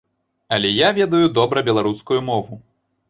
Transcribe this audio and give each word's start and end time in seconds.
Але 0.55 0.71
я 0.71 0.89
ведаю 0.99 1.27
добра 1.37 1.65
беларускую 1.69 2.19
мову. 2.31 2.61